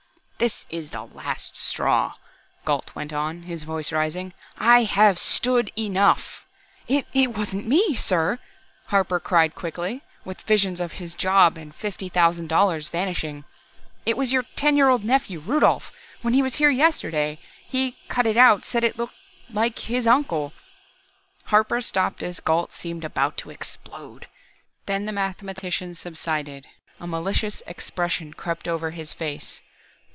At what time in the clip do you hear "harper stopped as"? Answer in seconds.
21.51-22.39